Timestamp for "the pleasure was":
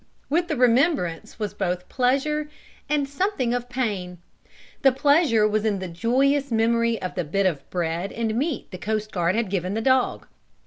4.81-5.63